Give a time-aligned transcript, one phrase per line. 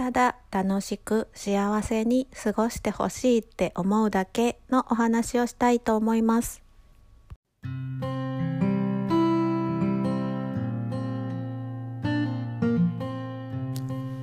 [0.00, 6.62] ただ楽しく幸せに過ごしてほしいって思うだけのお話をしたいと思います。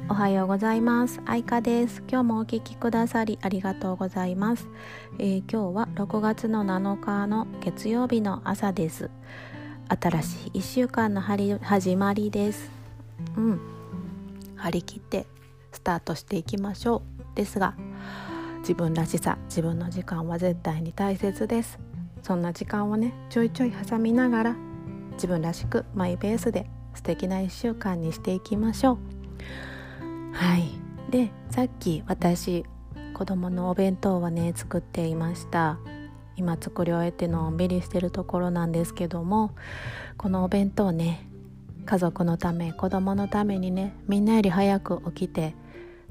[0.09, 1.21] おはようございます。
[1.27, 2.01] 愛花です。
[2.09, 4.67] 今日もお聞きくださりありがとうございます、
[5.19, 9.11] えー、今日は6月の7日の月曜日の朝です。
[9.89, 12.71] 新しい1週間の始まりです。
[13.37, 13.59] うん。
[14.55, 15.27] 張り切って
[15.77, 17.35] スタートしていきましょう。
[17.35, 17.75] ですが
[18.59, 21.79] 自分らしさ自分の時間は絶対に大切です。
[22.23, 24.55] そんな時間をねちょいちょい挟みながら
[25.13, 28.97] 自分らしくマイペースで素敵な1週間にしていきましょう。
[30.33, 30.63] はい。
[31.11, 32.65] でさっき私
[33.13, 35.77] 子供のお弁当はね作っていました。
[36.35, 39.51] 今作り終えてのんびりしてるところなんですけども
[40.17, 41.27] このお弁当ね
[41.85, 45.55] 家族のため子供のためにねみんなより早く起きて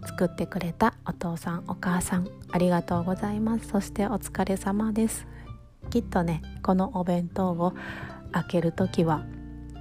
[0.04, 3.68] 作ってくれたお父さんお母さんありがとうございます。
[3.68, 5.26] そしてお疲れ様です。
[5.90, 7.72] きっとねこのお弁当を
[8.32, 9.24] 開ける時は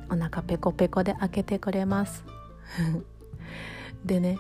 [0.09, 2.23] お腹ペコペコで開けてくれます。
[4.05, 4.37] でね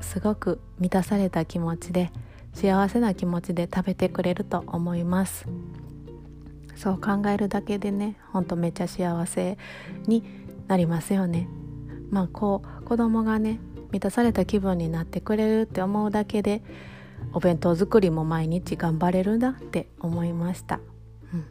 [0.00, 2.12] すごく満たされた気持ちで
[2.52, 5.46] 幸せな気持ちで食べてくれると思います。
[6.76, 9.56] そう考えるだけでねほんとめっちゃ幸せ
[10.06, 10.22] に
[10.68, 11.48] なりますよね。
[12.10, 13.58] まあこう子供がね
[13.90, 16.62] 満たされた気分になってくれるって思うだけで
[17.32, 20.80] お弁当作りも毎日頑張れるなって思いました、
[21.32, 21.46] うん、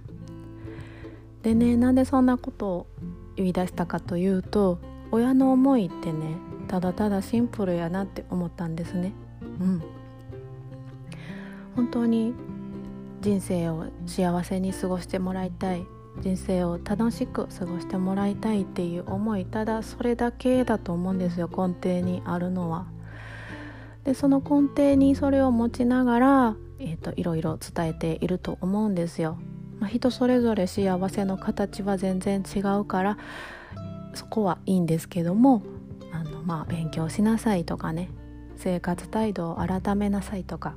[1.41, 2.87] でねなんでそんなことを
[3.35, 4.79] 言い出したかというと
[5.11, 9.13] 親の思いってねただただシンプルやなって思ったんですね。
[9.41, 9.83] うん。
[11.75, 12.33] 本当に
[13.21, 15.85] 人生を幸せに過ごしてもらいたい。
[16.21, 22.87] 人生を楽しく過ごしてもらいたいっていう思いただそれだけだと思うんですよ根底にあるのは。
[24.03, 29.39] でその根底にそれを持ちながら、えーと、いろいろ伝えていると思うんですよ。
[29.79, 33.17] まあ、人それぞれ幸せの形は全然違うから
[34.13, 35.63] そこはいいんですけども
[36.11, 38.09] あの、まあ、勉強しなさいとかね
[38.55, 40.75] 生活態度を改めなさいとか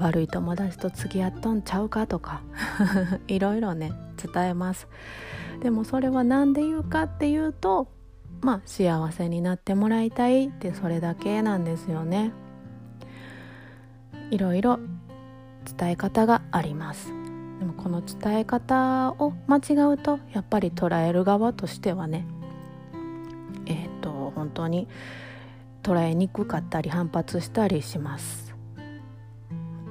[0.00, 2.40] 悪い友達と付き合っとんちゃうかとか
[3.28, 4.88] いろいろね伝えます。
[5.62, 7.88] でもそれは何で言うかっていうと
[8.40, 12.32] まあ幸せになってもらいたいってそれだけなんですよね。
[14.30, 14.78] いろいろ
[15.76, 17.12] 伝え方があります。
[17.58, 22.24] でもこの伝え方を間違うとやっぱり捉える側としてはね
[23.66, 24.88] えっ、ー、と本当に
[25.82, 28.49] 捉えにくかったり反発したりします。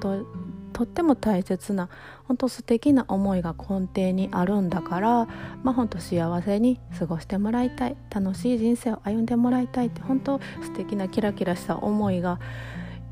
[0.00, 0.26] と
[0.72, 1.88] とっても大切な
[2.24, 5.26] 本当素敵な思いが根底にあるんだから
[5.62, 12.40] まあ本当幸せに過ごしてもらいたい楽しい人生を歩んでもらいたいって本当素敵なキラキラした思いが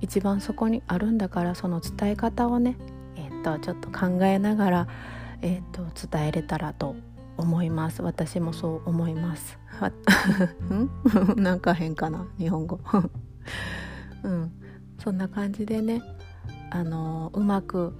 [0.01, 2.77] 一番そこにあるんだからその伝え方をね
[3.17, 4.89] えー、っとちょっと考えながら、
[5.43, 6.95] えー、っと伝えれたらと
[7.37, 8.03] 思います。
[8.03, 9.59] 私もそう思います。
[10.73, 10.91] ん？
[11.41, 12.27] なんか変かな？
[12.39, 12.81] 日本語。
[14.25, 14.53] うん。
[14.99, 16.03] そんな感じでね
[16.71, 17.95] あのうまく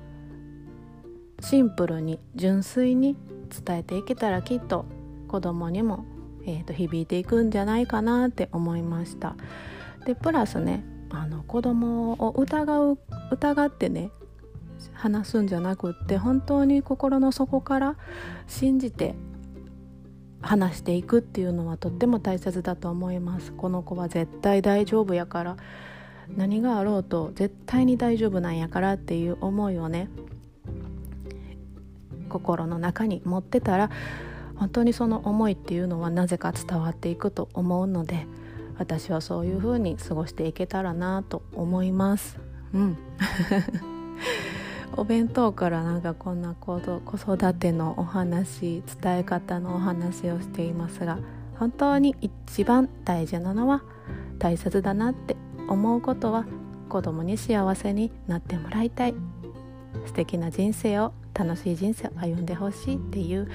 [1.41, 3.17] シンプルに純粋に
[3.65, 4.85] 伝えていけたらきっと
[5.29, 6.05] 子供にも、
[6.45, 9.37] えーと、響いていくんじゃないかなって思いました。
[10.05, 12.99] でプラスねあの子供を疑う
[13.31, 14.11] 疑ってね
[14.93, 17.97] 話すんじゃなくって本当に心の底から
[18.47, 19.15] 信じて
[20.41, 23.53] 話していくっていうのはとっても大切だと思います。
[23.53, 25.57] この子は絶対大丈夫やから。
[26.37, 30.09] 何があろうと絶対に大丈夫なんやからっていう思いをね
[32.29, 33.91] 心の中に持ってたら
[34.57, 38.27] 本当にその思いっていうのはなぜか伝わっていくと思うので
[38.79, 42.39] 私はそういう風に過ごしていけたらなと思います。
[42.73, 42.97] うん。
[44.97, 51.19] お弁当からなんかこんな子育てのお話伝え方のお話をしていますが
[51.57, 53.83] 本当に一番大事なのは
[54.41, 55.37] 大切だなって
[55.69, 56.47] 思うことは
[56.89, 59.15] 子供に幸せになってもらいたい。
[60.07, 63.49] 素敵な人生を楽しい人生を歩んでほしいっていう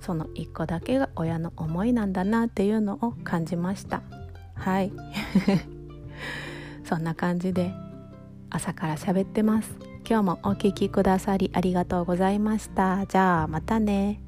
[0.00, 4.02] その一個だけが親の思いなんだなっていうのを感じました。
[4.54, 4.92] はい。
[6.84, 7.72] そんな感じで
[8.50, 9.74] 朝から喋ってます。
[10.08, 13.06] 今日もお聴きくださりありがとうございました。
[13.06, 14.25] じゃあまたね。